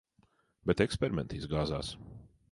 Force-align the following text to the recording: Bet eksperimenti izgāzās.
Bet 0.69 0.81
eksperimenti 0.85 1.41
izgāzās. 1.41 1.91